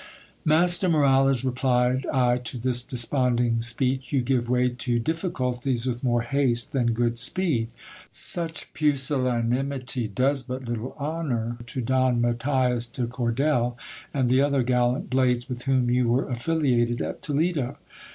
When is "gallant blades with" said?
14.63-15.65